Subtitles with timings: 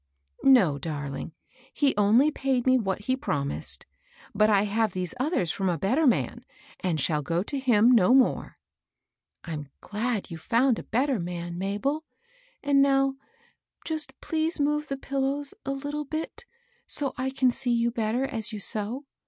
[0.61, 1.31] "No, darling;
[1.71, 3.83] he only paid me what he prom ised.
[4.33, 6.43] But I have these othera from a better man,
[6.79, 8.57] and shall go to him no more.""
[9.43, 12.03] I'm glad you've found a better man, Mabel
[12.63, 13.17] I And now
[13.85, 16.45] just please move the pillows a little bit,
[16.87, 19.05] so I can see you better as you sew.